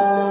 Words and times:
Tumbela, 0.00 0.29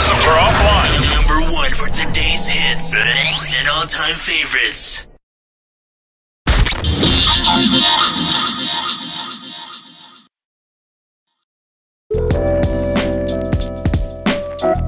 systems 0.00 0.24
are 0.24 0.38
offline. 0.38 0.92
number 1.14 1.52
one 1.52 1.72
for 1.72 1.88
today's 1.88 2.48
hits 2.48 2.96
and 2.96 3.68
all-time 3.68 4.14
favorites. 4.14 5.06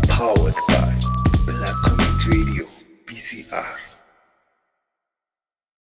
Powered 0.09 0.55
by 0.69 0.95
Black 1.47 1.77
Community 1.85 2.31
Radio, 2.31 2.67
BCR. 3.07 3.67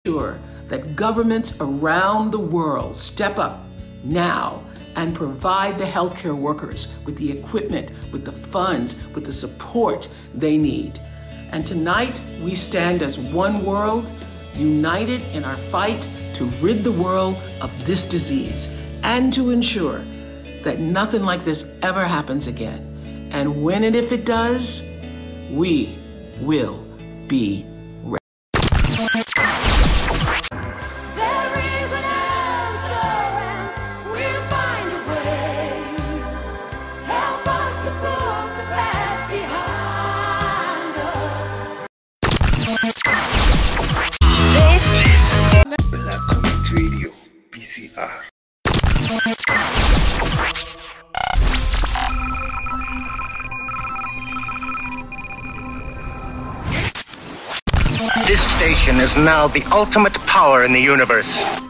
sure 0.07 0.39
that 0.69 0.97
governments 0.97 1.55
around 1.61 2.33
the 2.33 2.39
world 2.39 2.97
step 2.97 3.39
up 3.39 3.61
now 4.03 4.63
and 4.97 5.15
provide 5.15 5.79
the 5.79 5.85
healthcare 5.85 6.37
workers 6.37 6.95
with 7.05 7.17
the 7.17 7.31
equipment, 7.31 7.91
with 8.13 8.25
the 8.25 8.33
funds, 8.33 8.97
with 9.15 9.25
the 9.25 9.33
support 9.33 10.09
they 10.35 10.57
need. 10.57 10.99
And 11.51 11.67
tonight, 11.67 12.21
we 12.43 12.55
stand 12.55 13.03
as 13.03 13.19
one 13.19 13.65
world, 13.65 14.13
united 14.55 15.23
in 15.33 15.45
our 15.45 15.57
fight 15.57 16.09
to 16.35 16.45
rid 16.63 16.85
the 16.85 16.93
world 16.93 17.37
of 17.61 17.71
this 17.87 18.05
disease 18.05 18.69
and 19.03 19.33
to 19.33 19.51
ensure 19.51 20.05
that 20.63 20.79
nothing 20.79 21.23
like 21.23 21.45
this 21.45 21.73
ever 21.83 22.05
happens 22.05 22.47
again. 22.47 23.31
And 23.33 23.63
when 23.63 23.85
and 23.85 23.97
if 23.97 24.13
it 24.13 24.25
does, 24.25 24.83
we 25.51 25.99
will 26.41 26.85
be 27.27 27.67
the 59.49 59.65
ultimate 59.73 60.15
power 60.27 60.65
in 60.65 60.73
the 60.73 60.81
universe. 60.81 61.70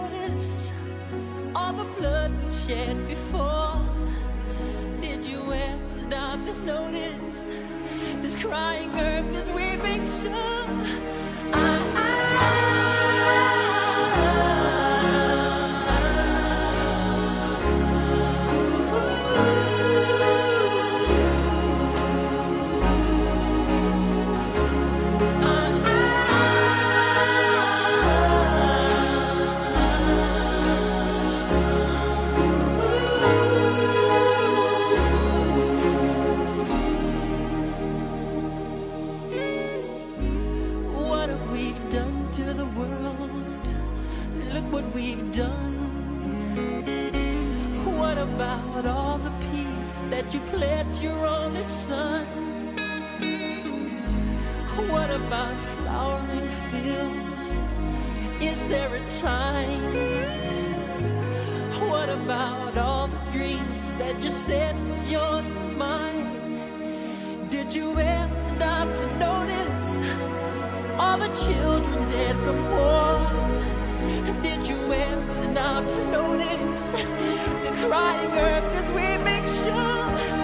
all 1.71 1.77
the 1.77 1.99
blood 1.99 2.31
we 2.45 2.53
shed 2.53 3.07
before? 3.07 3.79
Did 4.99 5.23
you 5.23 5.39
ever 5.39 5.99
stop 5.99 6.45
to 6.45 6.65
notice 6.65 7.43
this 8.21 8.35
crying 8.43 8.91
earth, 8.99 9.31
this 9.31 9.49
weeping 9.51 10.03
shore? 10.03 11.10
You 50.33 50.39
pledged 50.51 51.01
your 51.01 51.25
only 51.27 51.63
son? 51.63 52.25
What 54.89 55.09
about 55.11 55.57
flowering 55.75 56.49
fields? 56.69 57.43
Is 58.39 58.67
there 58.67 58.93
a 58.95 59.03
time? 59.19 59.83
What 61.89 62.09
about 62.09 62.77
all 62.77 63.07
the 63.07 63.19
dreams 63.33 63.83
that 63.99 64.15
you 64.23 64.29
said 64.29 64.73
was 64.89 65.11
yours 65.11 65.51
and 65.51 65.77
mine? 65.77 67.49
Did 67.49 67.75
you 67.75 67.99
ever 67.99 68.41
stop 68.55 68.87
to 68.87 69.07
notice 69.27 69.97
all 70.97 71.17
the 71.17 71.31
children 71.43 72.09
dead 72.09 72.35
from 72.37 72.59
war? 72.71 73.60
Did 74.43 74.67
you 74.67 74.91
ever 74.91 75.35
stop 75.35 75.87
to 75.87 76.11
notice 76.11 76.87
this 77.61 77.85
crying 77.85 78.31
earth 78.31 78.75
as 78.75 78.89
we 78.89 79.23
make 79.23 79.45
sure? 79.45 80.40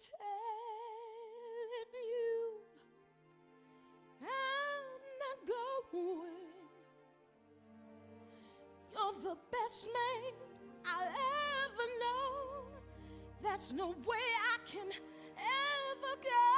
Telling 0.00 1.92
you, 1.92 2.56
I'm 4.22 5.02
not 5.22 5.38
going. 5.92 6.48
You're 8.92 9.18
the 9.22 9.36
best 9.52 9.88
man 9.92 10.32
I'll 10.86 11.06
ever 11.06 11.86
know. 12.02 12.80
There's 13.42 13.72
no 13.74 13.88
way 13.88 14.26
I 14.52 14.58
can 14.70 14.88
ever 15.36 16.14
go. 16.22 16.48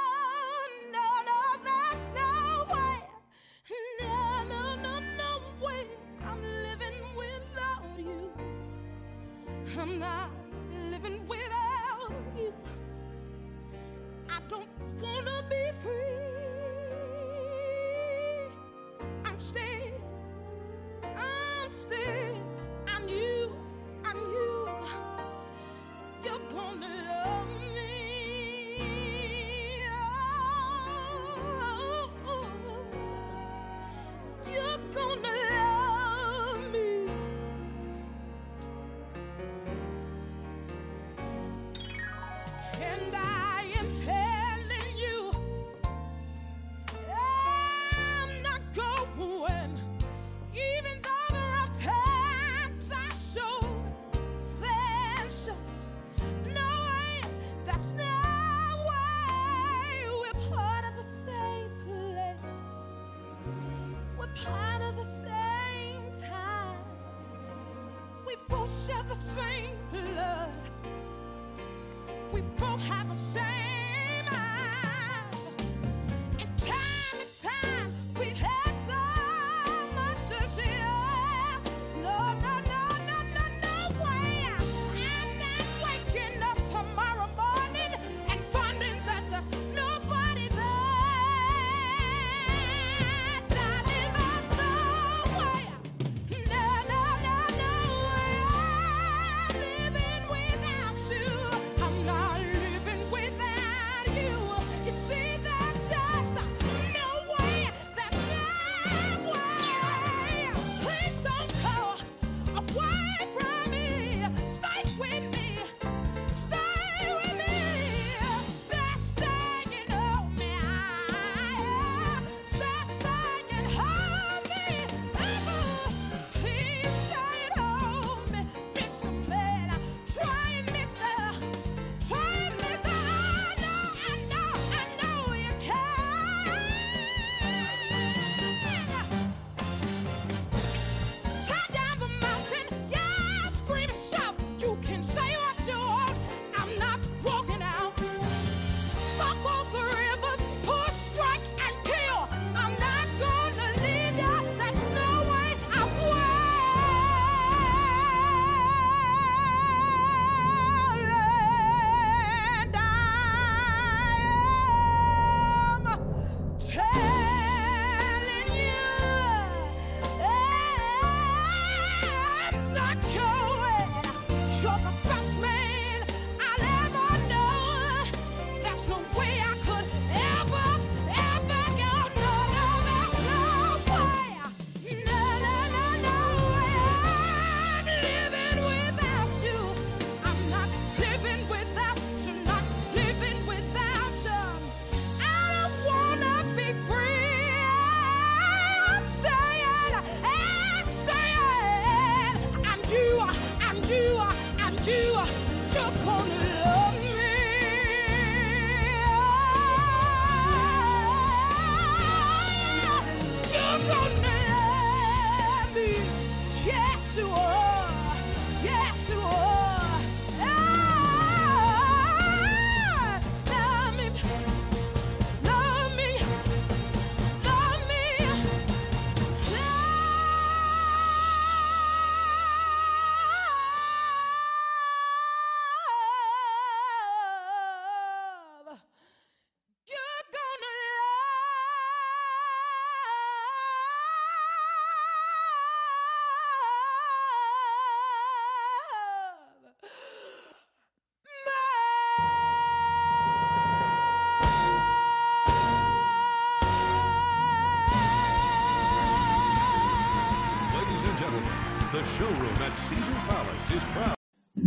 No, 0.95 1.07
no, 1.29 1.39
there's 1.67 2.05
no 2.15 2.31
way. 2.73 2.97
No, 4.01 4.17
no, 4.43 4.61
no, 4.75 4.93
no 5.17 5.31
way. 5.65 5.83
I'm 6.25 6.41
living 6.41 6.99
without 7.17 7.83
you. 7.97 8.31
I'm 9.77 9.99
not 9.99 10.29
living 10.91 11.27
without 11.27 11.42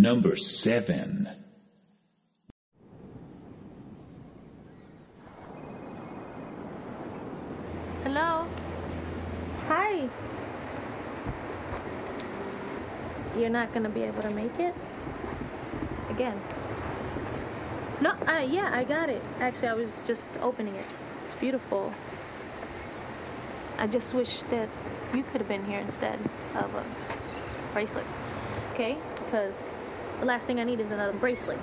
number 0.06 0.36
seven. 0.36 1.28
Hello. 8.04 8.46
Hi. 9.66 10.08
You're 13.36 13.50
not 13.50 13.74
gonna 13.74 13.88
be 13.88 14.04
able 14.04 14.22
to 14.22 14.30
make 14.30 14.60
it 14.60 14.74
again. 16.08 16.40
No, 18.00 18.10
uh, 18.28 18.46
yeah, 18.48 18.70
I 18.72 18.84
got 18.84 19.08
it. 19.10 19.22
Actually, 19.40 19.68
I 19.70 19.74
was 19.74 20.02
just 20.06 20.30
opening 20.40 20.76
it. 20.76 20.94
It's 21.24 21.34
beautiful. 21.34 21.92
I 23.76 23.88
just 23.88 24.14
wish 24.14 24.42
that 24.54 24.68
you 25.12 25.24
could 25.24 25.40
have 25.40 25.48
been 25.48 25.64
here 25.64 25.80
instead 25.80 26.20
of 26.54 26.72
a 26.76 26.84
bracelet. 27.72 28.06
Okay? 28.72 28.96
Because 29.16 29.54
the 30.20 30.26
last 30.26 30.46
thing 30.46 30.58
I 30.58 30.64
need 30.64 30.80
is 30.80 30.90
another 30.90 31.12
bracelet. 31.18 31.58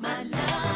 my 0.00 0.22
love. 0.22 0.69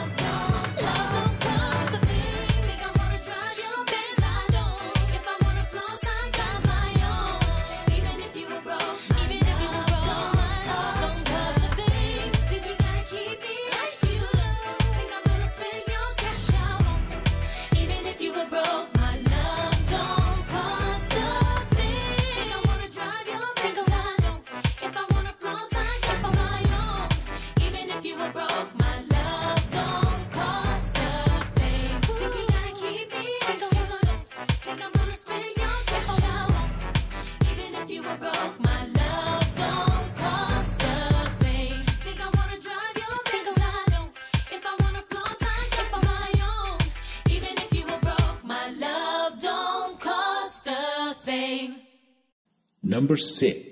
number 53.14 53.22
six. 53.22 53.63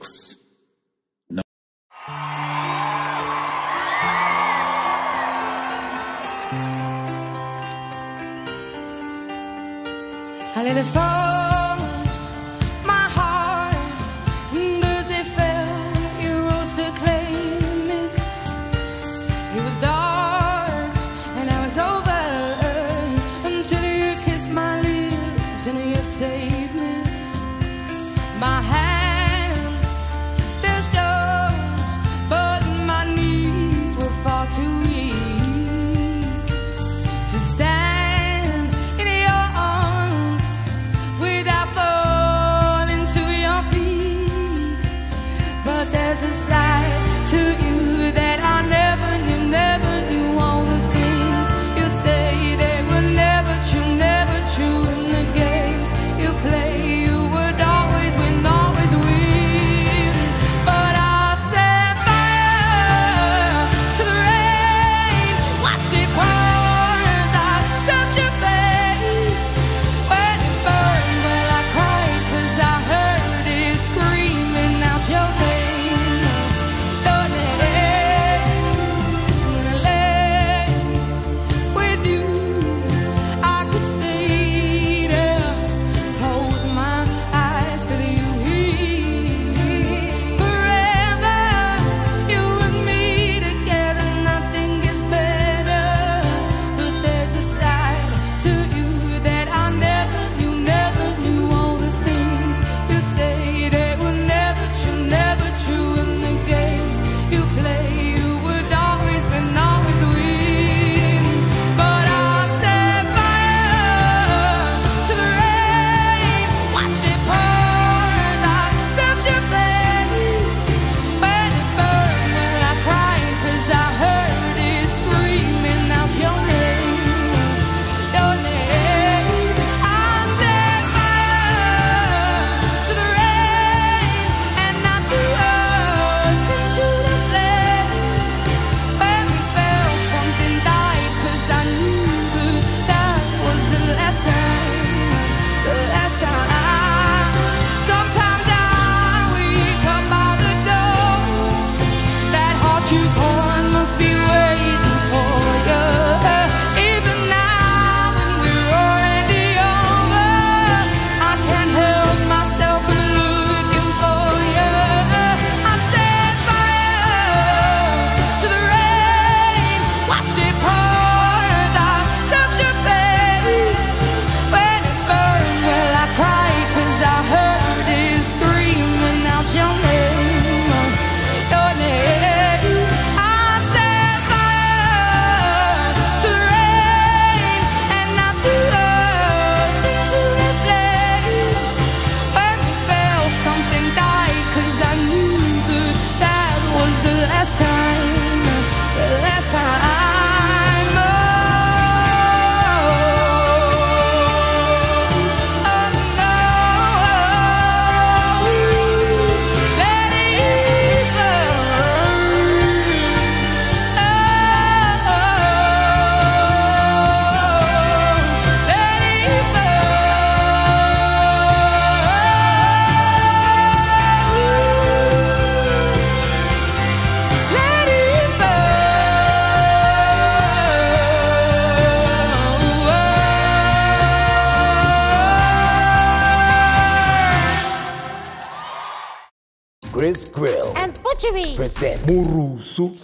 sense. 241.82 241.98
Murusu, 242.06 242.94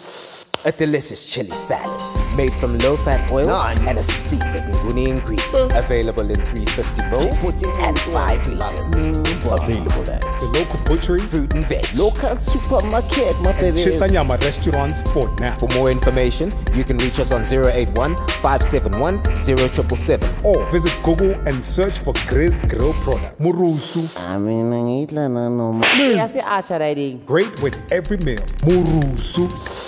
a 0.64 0.72
delicious 0.72 1.24
chili 1.24 1.50
salad 1.50 2.17
made 2.38 2.52
from 2.54 2.78
low-fat 2.78 3.30
oils 3.32 3.48
None. 3.48 3.88
and 3.88 3.98
a 3.98 4.02
secret 4.04 4.62
Nguni 4.70 5.08
ingredient. 5.08 5.74
Available 5.74 6.30
in 6.30 6.38
350 6.38 7.10
bowls 7.10 7.34
and 7.82 7.98
5 7.98 8.46
liters. 8.46 8.80
Available 9.42 10.06
at 10.14 10.22
the 10.38 10.46
local 10.54 10.78
butchery, 10.86 11.18
fruit 11.18 11.52
and 11.54 11.64
veg, 11.66 11.84
local 11.98 12.38
supermarket, 12.38 13.34
and 13.58 13.74
Chisanyama 13.76 14.40
restaurants 14.40 15.02
for 15.10 15.26
now. 15.40 15.56
For 15.58 15.68
more 15.74 15.90
information, 15.90 16.52
you 16.74 16.84
can 16.84 16.96
reach 16.98 17.18
us 17.18 17.32
on 17.32 17.42
081 17.42 18.16
571 18.38 19.18
0777 19.34 20.46
or 20.46 20.70
visit 20.70 20.94
Google 21.02 21.32
and 21.48 21.62
search 21.62 21.98
for 21.98 22.14
Grizz 22.30 22.68
Grill 22.70 22.92
product. 23.02 23.40
Murusu. 23.40 24.06
I 24.28 24.38
mean, 24.38 24.72
I 24.72 25.02
eat 25.02 25.10
la 25.12 25.26
no. 25.26 25.80
Great 27.26 27.60
with 27.62 27.76
every 27.90 28.18
meal. 28.18 28.38
Murusu. 28.62 29.87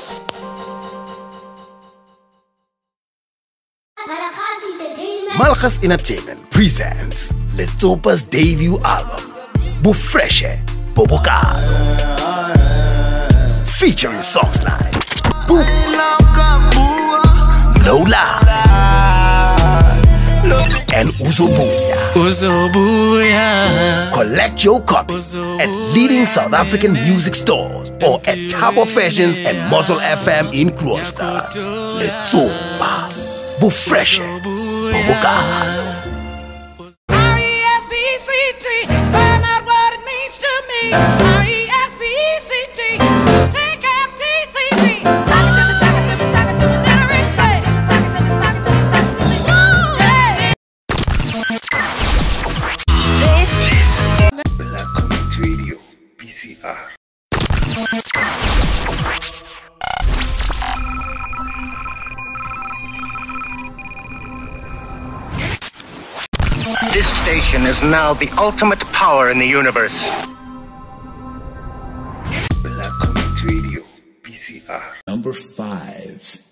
Malchus 5.41 5.83
Entertainment 5.83 6.39
presents 6.51 7.33
Letsopa's 7.57 8.21
debut 8.23 8.79
album, 8.85 9.25
Bufreshe 9.81 10.59
Bobokado. 10.93 11.65
Featuring 13.67 14.21
songs 14.21 14.63
like 14.63 14.93
Boom, 15.49 15.65
No 17.87 18.05
Lie, 18.07 18.43
and 20.95 21.09
Uzobuya. 21.25 21.97
Uzobuya. 22.13 24.13
Collect 24.13 24.63
your 24.63 24.83
copy 24.83 25.15
at 25.15 25.71
leading 25.95 26.27
South 26.27 26.53
African 26.53 26.93
music 26.93 27.35
stores 27.35 27.93
or 28.07 28.19
at 28.27 28.37
Tabo 28.51 28.87
Fashions 28.87 29.39
and 29.39 29.57
Muzzle 29.71 30.01
FM 30.01 30.53
in 30.53 30.69
Kroonstad. 30.69 31.49
Letsopa. 31.99 33.09
Bufreshe. 33.59 34.21
R-E-S-P-C-T, 37.11 38.87
find 39.13 39.45
out 39.45 39.65
what 39.65 39.95
it 39.95 40.03
means 40.05 40.39
to 40.39 40.53
me. 40.69 41.50
now 67.91 68.15
the 68.15 68.29
ultimate 68.39 68.81
power 68.93 69.31
in 69.31 69.39
the 69.39 69.47
universe. 69.47 69.99
Black 72.63 72.93
Community 73.03 73.47
Radio, 73.47 73.83
BCR 74.23 74.83
Number 75.09 75.33
5. 75.33 76.50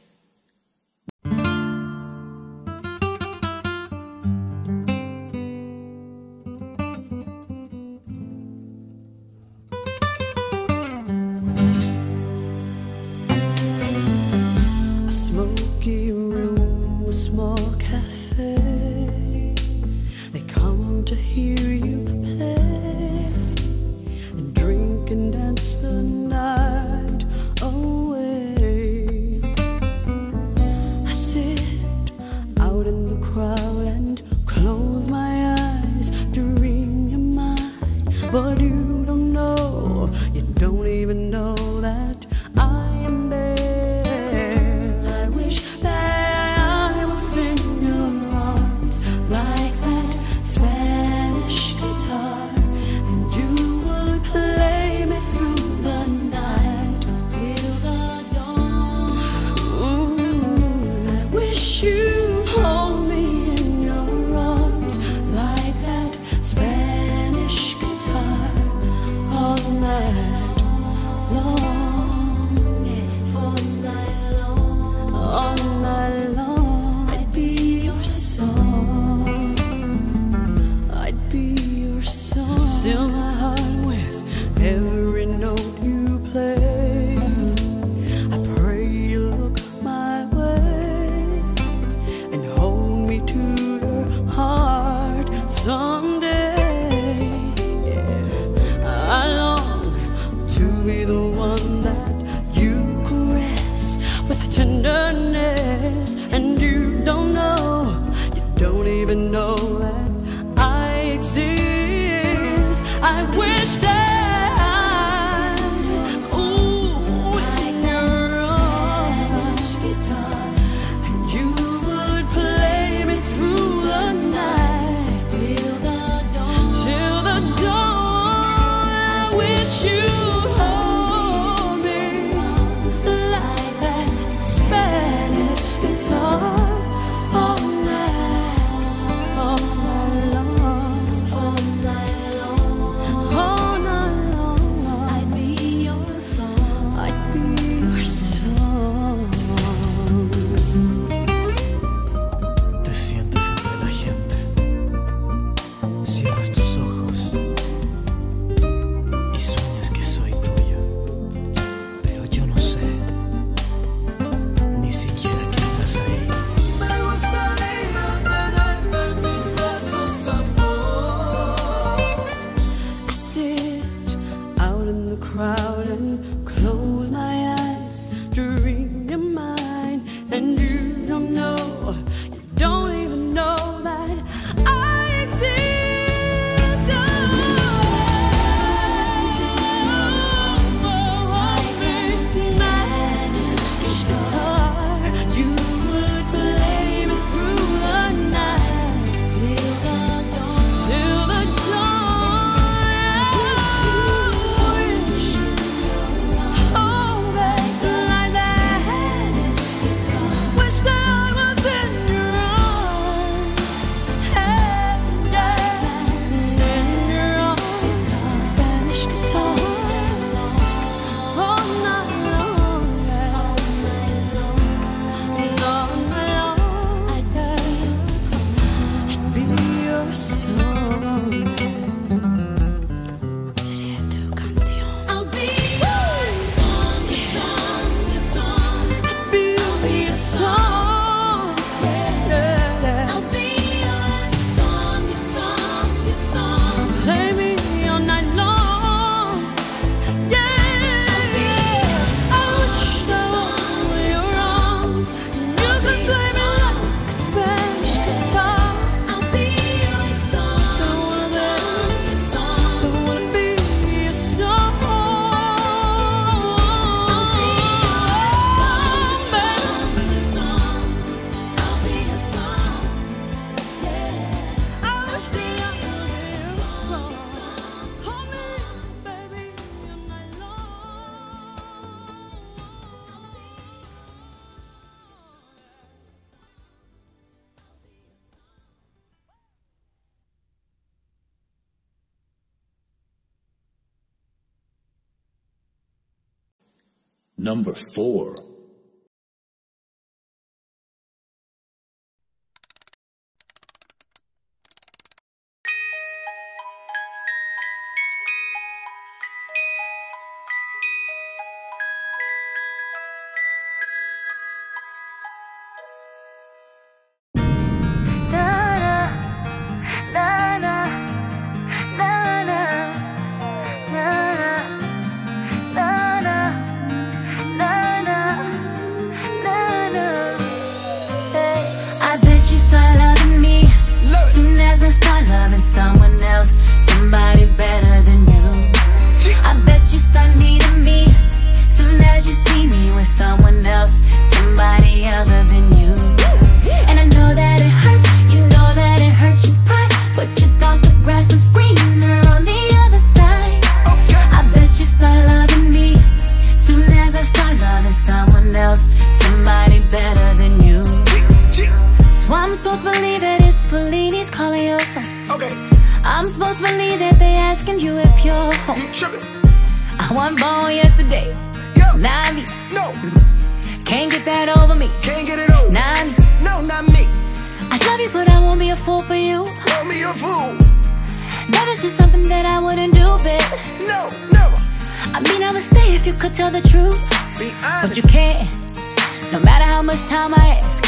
Much 389.89 390.05
time 390.05 390.35
I 390.35 390.61
ask. 390.61 390.85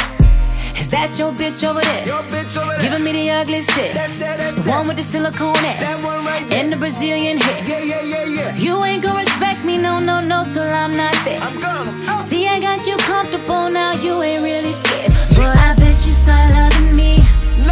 Is 0.77 0.87
that 0.89 1.17
your 1.17 1.33
bitch 1.33 1.65
over 1.65 1.81
there? 1.81 2.05
Your 2.05 2.21
bitch 2.29 2.53
over 2.53 2.69
there. 2.77 2.83
Giving 2.85 3.03
me 3.03 3.11
the 3.17 3.31
ugly 3.33 3.63
shit. 3.73 3.97
the 3.97 4.61
one 4.69 4.87
with 4.87 4.97
the 4.97 5.01
silicone 5.01 5.57
ass. 5.65 5.81
That 5.81 5.97
one 6.05 6.21
right 6.23 6.45
there. 6.45 6.61
And 6.61 6.71
the 6.71 6.77
Brazilian 6.77 7.41
hair. 7.41 7.65
Yeah, 7.65 7.81
yeah, 7.81 8.03
yeah, 8.05 8.25
yeah. 8.37 8.55
You 8.61 8.77
ain't 8.85 9.01
gonna 9.01 9.17
respect 9.17 9.65
me, 9.65 9.81
no, 9.81 9.97
no, 9.97 10.19
no, 10.19 10.43
till 10.43 10.69
I'm 10.69 10.93
not 10.95 11.17
there. 11.25 11.41
I'm 11.41 11.57
gonna. 11.57 12.13
Oh. 12.13 12.21
See, 12.21 12.45
I 12.45 12.61
got 12.61 12.85
you 12.85 12.95
comfortable 13.09 13.73
now, 13.73 13.97
you 13.97 14.21
ain't 14.21 14.43
really 14.45 14.73
scared. 14.85 15.09
But 15.33 15.57
I 15.57 15.73
bet 15.81 15.97
you 16.05 16.13
start 16.13 16.45
loving 16.53 16.93
me. 16.95 17.25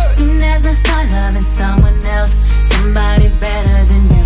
Soon 0.09 0.41
as 0.41 0.65
I 0.65 0.73
start 0.73 1.11
loving 1.11 1.45
someone 1.45 2.03
else, 2.09 2.33
somebody 2.73 3.29
better 3.37 3.85
than 3.85 4.09
you. 4.09 4.25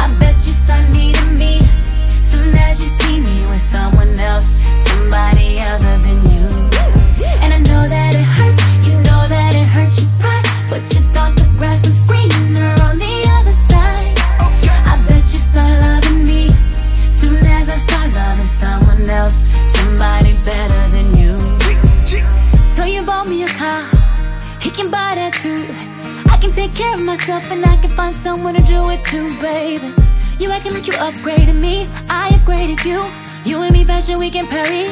I 0.00 0.08
bet 0.16 0.36
you 0.48 0.56
start 0.56 0.80
needing 0.96 1.36
me. 1.36 1.60
Soon 2.24 2.56
as 2.56 2.80
you 2.80 2.88
see 2.88 3.20
me 3.20 3.44
with 3.52 3.60
someone 3.60 4.18
else, 4.18 4.59
somebody 5.00 5.60
other 5.60 5.98
than 5.98 6.20
you. 6.32 6.46
And 7.42 7.52
I 7.54 7.60
know 7.70 7.88
that 7.88 8.14
it 8.14 8.28
hurts, 8.36 8.60
you 8.86 8.94
know 9.08 9.22
that 9.26 9.54
it 9.54 9.66
hurts 9.66 9.96
your 10.00 10.10
pride, 10.20 10.46
but 10.68 10.82
you 10.92 11.00
thought 11.12 11.34
the 11.36 11.48
grass 11.58 11.80
was 11.86 12.06
greener 12.06 12.74
on 12.84 12.98
the 12.98 13.16
other 13.36 13.52
side. 13.52 14.14
I 14.90 14.94
bet 15.08 15.24
you 15.32 15.38
start 15.38 15.72
loving 15.84 16.24
me 16.30 16.42
soon 17.10 17.42
as 17.58 17.68
I 17.68 17.76
start 17.76 18.12
loving 18.14 18.46
someone 18.46 19.08
else, 19.08 19.36
somebody 19.76 20.34
better 20.44 20.82
than 20.94 21.08
you. 21.20 21.34
So 22.64 22.84
you 22.84 23.02
bought 23.04 23.26
me 23.26 23.44
a 23.44 23.48
car, 23.48 23.82
he 24.60 24.70
can 24.70 24.90
buy 24.90 25.12
that 25.20 25.32
too. 25.32 25.64
I 26.30 26.36
can 26.36 26.50
take 26.50 26.72
care 26.74 26.94
of 26.94 27.04
myself 27.04 27.50
and 27.50 27.64
I 27.64 27.76
can 27.76 27.90
find 27.90 28.14
someone 28.14 28.54
to 28.54 28.62
do 28.62 28.90
it 28.90 29.02
too, 29.04 29.28
baby. 29.40 29.94
You 30.38 30.50
acting 30.50 30.74
like 30.74 30.86
you 30.86 30.94
upgraded 30.94 31.60
me, 31.60 31.86
I 32.08 32.30
upgraded 32.30 32.84
you. 32.84 33.29
You 33.50 33.62
and 33.62 33.72
me 33.72 33.84
fashion 33.84 34.20
we 34.20 34.30
can 34.30 34.46
parry. 34.46 34.86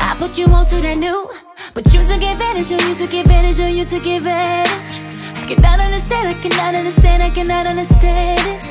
I 0.00 0.16
put 0.18 0.36
you 0.36 0.46
on 0.46 0.66
to 0.66 0.76
that 0.82 0.96
new, 0.96 1.30
but 1.74 1.86
you 1.94 2.02
took 2.02 2.22
advantage, 2.22 2.72
or 2.72 2.88
you 2.88 2.96
took 2.96 3.14
advantage, 3.14 3.60
or 3.60 3.68
you 3.68 3.84
took 3.84 4.04
advantage. 4.04 4.98
I 5.38 5.46
cannot 5.46 5.78
understand, 5.78 6.26
I 6.26 6.34
cannot 6.34 6.74
understand, 6.74 7.22
I 7.22 7.30
cannot 7.30 7.68
understand 7.68 8.40
it. 8.40 8.64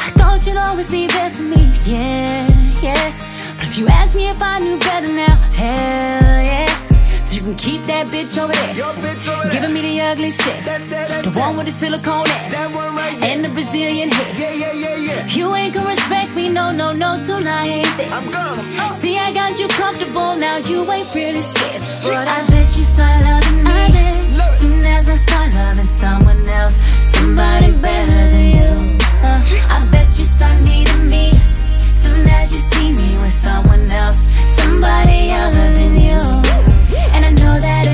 I 0.00 0.10
thought 0.16 0.46
you'd 0.46 0.56
always 0.56 0.90
be 0.90 1.06
there 1.08 1.28
for 1.28 1.42
me, 1.42 1.76
yeah, 1.84 2.48
yeah. 2.80 3.12
But 3.58 3.68
if 3.68 3.76
you 3.76 3.86
ask 3.86 4.16
me 4.16 4.28
if 4.28 4.42
I 4.42 4.58
knew 4.60 4.78
better 4.78 5.12
now, 5.12 5.36
hell 5.52 6.42
yeah. 6.42 6.69
So 7.30 7.36
you 7.36 7.42
can 7.42 7.54
keep 7.54 7.82
that 7.82 8.08
bitch 8.08 8.34
over 8.42 8.52
there. 8.52 8.74
Giving 9.52 9.72
me 9.72 9.80
the 9.82 10.00
ugly 10.02 10.32
shit. 10.32 10.64
the 10.66 11.30
one 11.38 11.54
with 11.56 11.66
the 11.66 11.70
silicone 11.70 12.26
ass. 12.26 13.22
And 13.22 13.44
the 13.44 13.48
Brazilian 13.50 14.10
hair. 14.10 14.34
Yeah, 14.34 14.50
yeah, 14.50 14.72
yeah, 14.72 14.96
yeah. 14.96 15.26
You 15.26 15.54
ain't 15.54 15.72
gonna 15.72 15.90
respect 15.90 16.34
me, 16.34 16.48
no, 16.48 16.72
no, 16.72 16.90
no, 16.90 17.14
till 17.22 17.38
I 17.46 17.86
ain't 17.86 17.96
there. 17.96 18.08
I'm 18.10 18.28
gonna. 18.28 18.94
See, 18.94 19.16
I 19.16 19.32
got 19.32 19.60
you 19.60 19.68
comfortable 19.68 20.34
now, 20.34 20.56
you 20.56 20.82
ain't 20.90 21.14
really 21.14 21.42
scared. 21.42 21.80
But 22.02 22.26
I 22.26 22.42
bet 22.50 22.66
you 22.76 22.82
start 22.82 23.22
loving 23.22 23.62
me. 23.62 24.50
Soon 24.52 24.82
as 24.82 25.08
I 25.08 25.14
start 25.14 25.54
loving 25.54 25.84
someone 25.84 26.48
else, 26.48 26.82
somebody 27.14 27.70
better 27.70 28.28
than 28.28 28.54
you. 28.58 28.98
Uh, 29.22 29.38
I 29.70 29.88
bet 29.92 30.18
you 30.18 30.24
start 30.24 30.58
needing 30.64 31.06
me. 31.06 31.30
Soon 31.94 32.26
as 32.26 32.52
you 32.52 32.58
see 32.58 32.90
me 32.90 33.14
with 33.22 33.32
someone 33.32 33.88
else, 33.88 34.18
somebody 34.58 35.30
other 35.30 35.72
than 35.74 35.96
you. 35.96 36.49
Know 37.50 37.58
that 37.58 37.89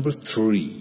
Number 0.00 0.12
three. 0.12 0.79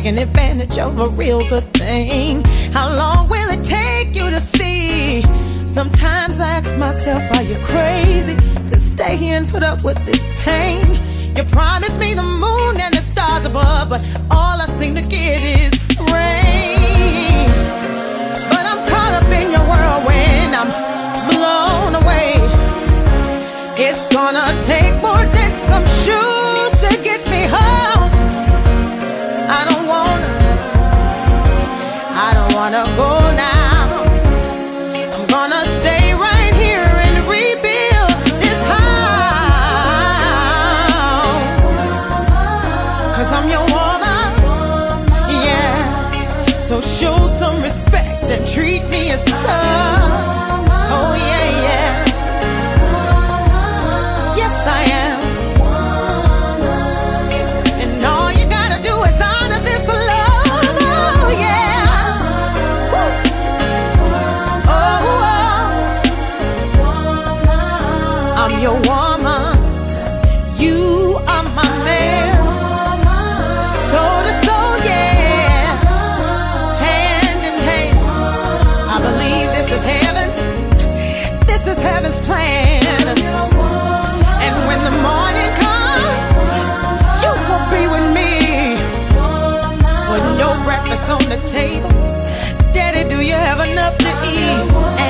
taking 0.00 0.18
advantage 0.18 0.76
of 0.76 0.98
a 0.98 1.06
real 1.10 1.38
good 1.48 1.62
thing. 1.72 2.42
How 2.72 2.92
long 2.96 3.28
will 3.28 3.48
it 3.56 3.64
take 3.64 4.16
you 4.16 4.28
to 4.28 4.40
see? 4.40 5.22
Sometimes 5.68 6.40
I 6.40 6.48
ask 6.58 6.76
myself, 6.76 7.22
are 7.36 7.44
you 7.44 7.54
crazy 7.62 8.34
to 8.70 8.76
stay 8.76 9.16
here 9.16 9.36
and 9.36 9.48
put 9.48 9.62
up 9.62 9.84
with 9.84 10.04
this 10.04 10.28
pain? 10.42 10.84
You 11.36 11.44
promised 11.44 12.00
me 12.00 12.12
the 12.12 12.24
moon 12.24 12.80
and 12.80 12.92
the 12.92 13.02
stars 13.12 13.46
above, 13.46 13.88
but 13.88 14.02
all 14.32 14.60
I 14.60 14.66
seem 14.80 14.96
to 14.96 15.02
get 15.02 15.40
is 15.62 15.72
rain. 16.10 17.46
But 18.50 18.64
I'm 18.70 18.80
caught 18.90 19.14
up 19.20 19.30
in 19.30 19.46
your 19.54 19.64
whirlwind, 19.70 20.56
I'm 20.60 20.70
blown 21.30 22.02
away. 22.02 22.34
It's 23.78 24.12
gonna 24.12 24.44
take 24.64 25.00
more 25.00 25.24
days. 25.32 25.43
wanna 32.64 32.82
go. 32.96 33.23
enough 93.64 93.96
to 93.98 94.10
eat. 94.24 95.03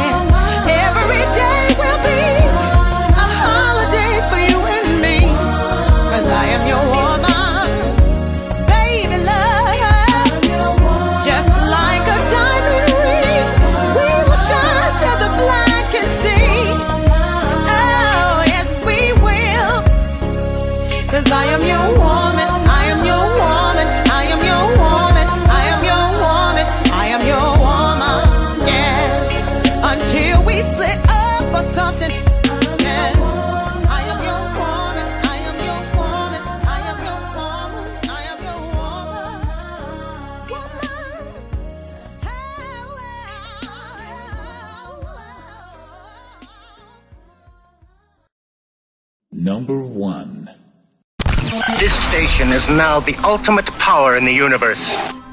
now 52.68 53.00
the 53.00 53.16
ultimate 53.24 53.66
power 53.78 54.16
in 54.16 54.24
the 54.24 54.32
universe. 54.32 55.23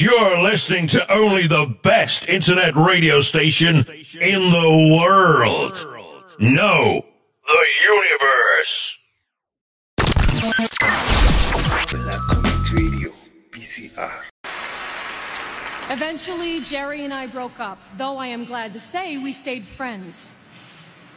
You're 0.00 0.40
listening 0.40 0.86
to 0.94 1.12
only 1.12 1.48
the 1.48 1.74
best 1.82 2.28
internet 2.28 2.76
radio 2.76 3.20
station 3.20 3.78
in 4.20 4.50
the 4.52 4.96
world. 4.96 5.74
No, 6.38 7.04
the 7.44 7.64
universe. 7.90 8.96
Black 11.90 12.72
Radio, 12.72 13.10
BCR. 13.50 14.12
Eventually, 15.90 16.60
Jerry 16.60 17.04
and 17.04 17.12
I 17.12 17.26
broke 17.26 17.58
up, 17.58 17.80
though 17.96 18.18
I 18.18 18.28
am 18.28 18.44
glad 18.44 18.72
to 18.74 18.78
say 18.78 19.18
we 19.18 19.32
stayed 19.32 19.64
friends. 19.64 20.36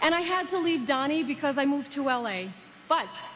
And 0.01 0.15
I 0.15 0.21
had 0.21 0.49
to 0.49 0.57
leave 0.57 0.87
Donnie 0.87 1.21
because 1.23 1.59
I 1.59 1.65
moved 1.65 1.91
to 1.91 2.05
LA. 2.05 2.45
But 2.89 3.29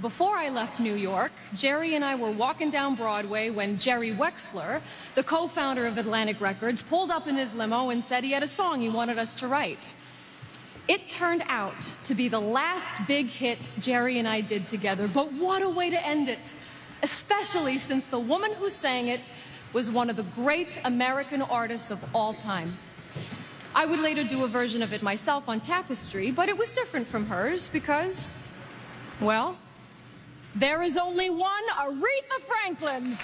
before 0.00 0.36
I 0.36 0.48
left 0.48 0.80
New 0.80 0.94
York, 0.94 1.32
Jerry 1.52 1.94
and 1.94 2.04
I 2.04 2.14
were 2.14 2.30
walking 2.30 2.70
down 2.70 2.94
Broadway 2.94 3.50
when 3.50 3.78
Jerry 3.78 4.12
Wexler, 4.12 4.80
the 5.14 5.22
co 5.22 5.46
founder 5.46 5.86
of 5.86 5.98
Atlantic 5.98 6.40
Records, 6.40 6.82
pulled 6.82 7.10
up 7.10 7.26
in 7.26 7.36
his 7.36 7.54
limo 7.54 7.90
and 7.90 8.02
said 8.02 8.24
he 8.24 8.32
had 8.32 8.42
a 8.42 8.48
song 8.48 8.80
he 8.80 8.88
wanted 8.88 9.18
us 9.18 9.34
to 9.34 9.48
write. 9.48 9.94
It 10.88 11.08
turned 11.08 11.44
out 11.46 11.80
to 12.04 12.14
be 12.14 12.28
the 12.28 12.40
last 12.40 12.94
big 13.06 13.28
hit 13.28 13.68
Jerry 13.78 14.18
and 14.18 14.26
I 14.26 14.40
did 14.40 14.66
together, 14.66 15.06
but 15.06 15.32
what 15.32 15.62
a 15.62 15.68
way 15.68 15.90
to 15.90 16.06
end 16.06 16.28
it! 16.28 16.54
Especially 17.02 17.78
since 17.78 18.06
the 18.06 18.18
woman 18.18 18.52
who 18.54 18.70
sang 18.70 19.08
it 19.08 19.28
was 19.72 19.90
one 19.90 20.10
of 20.10 20.16
the 20.16 20.22
great 20.22 20.80
American 20.84 21.42
artists 21.42 21.90
of 21.90 22.04
all 22.14 22.34
time. 22.34 22.76
I 23.74 23.86
would 23.86 24.00
later 24.00 24.24
do 24.24 24.42
a 24.44 24.48
version 24.48 24.82
of 24.82 24.92
it 24.92 25.02
myself 25.02 25.48
on 25.48 25.60
Tapestry, 25.60 26.30
but 26.30 26.48
it 26.48 26.58
was 26.58 26.72
different 26.72 27.06
from 27.06 27.26
hers 27.26 27.68
because, 27.68 28.34
well, 29.20 29.56
there 30.54 30.82
is 30.82 30.96
only 30.96 31.30
one 31.30 31.64
Aretha 31.78 32.40
Franklin. 32.40 33.16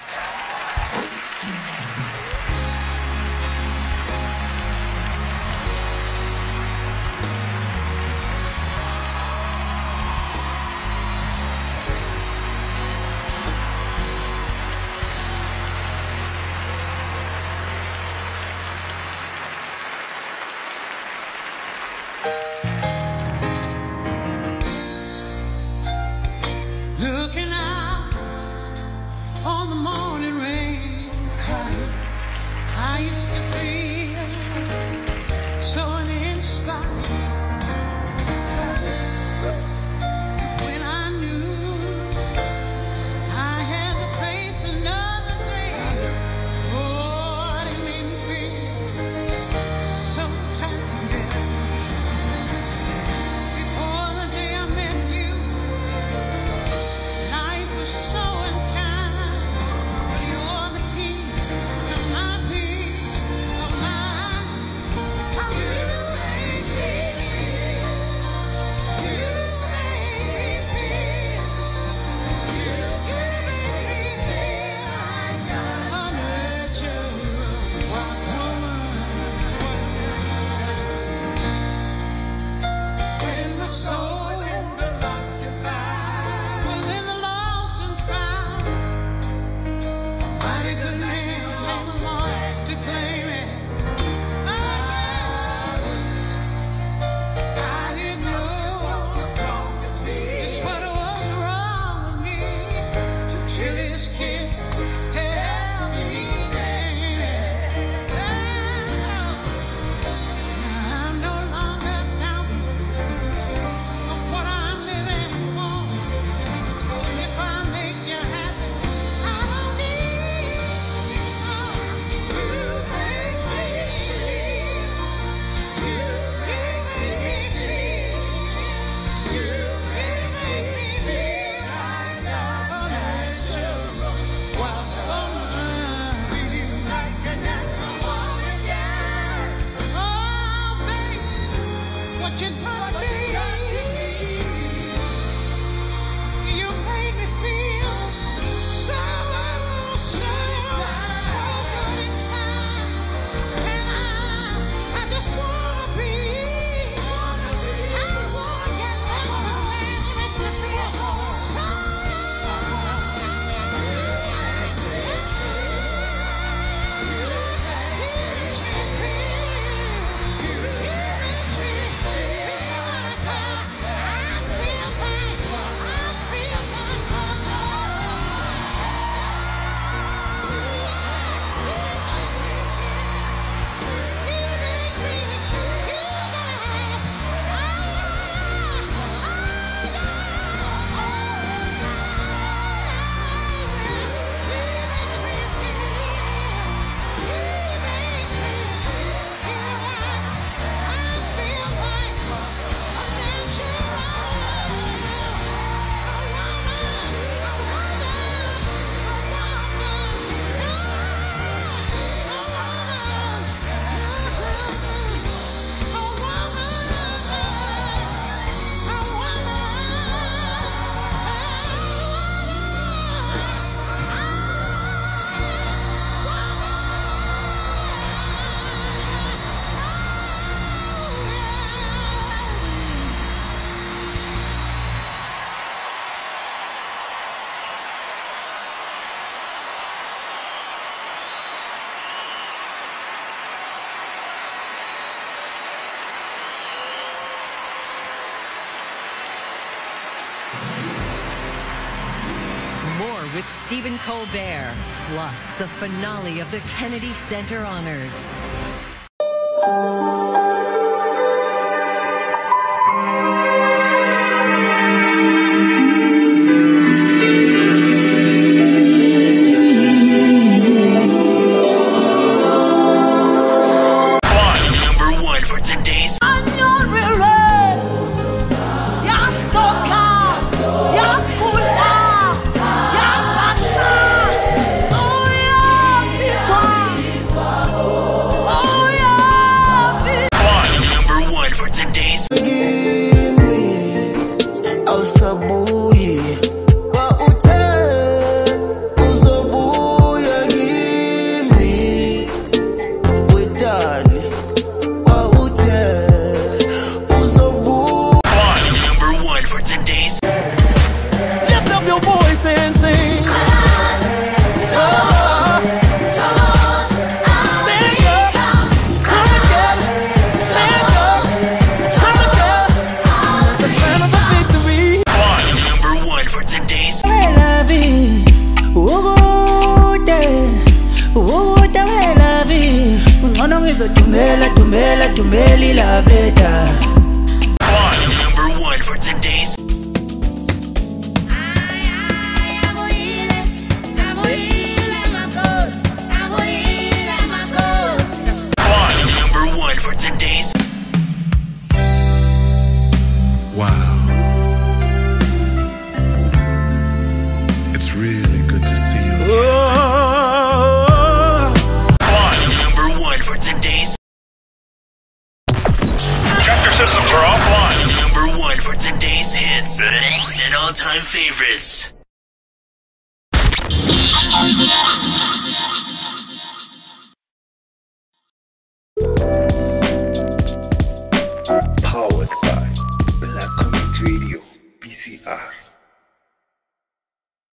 Stephen 253.76 253.98
Colbert, 253.98 254.74
plus 255.10 255.52
the 255.58 255.68
finale 255.68 256.40
of 256.40 256.50
the 256.50 256.60
Kennedy 256.60 257.12
Center 257.12 257.62
Honors. 257.62 258.26